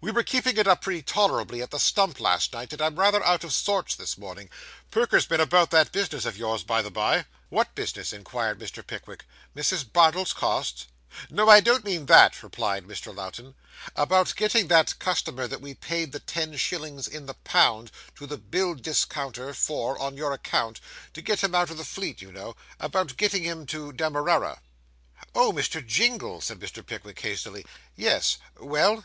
[0.00, 3.22] 'We were keeping it up pretty tolerably at the Stump last night, and I'm rather
[3.22, 4.48] out of sorts this morning.
[4.90, 8.82] Perker's been about that business of yours, by the bye.' 'What business?' inquired Mr.
[8.86, 9.26] Pickwick.
[9.54, 9.92] 'Mrs.
[9.92, 10.86] Bardell's costs?'
[11.28, 13.14] 'No, I don't mean that,' replied Mr.
[13.14, 13.54] Lowten.
[13.94, 18.38] 'About getting that customer that we paid the ten shillings in the pound to the
[18.38, 20.80] bill discounter for, on your account
[21.12, 24.62] to get him out of the Fleet, you know about getting him to Demerara.'
[25.34, 25.86] 'Oh, Mr.
[25.86, 26.80] Jingle,' said Mr.
[26.86, 27.66] Pickwick hastily.
[27.94, 28.38] 'Yes.
[28.58, 29.04] Well?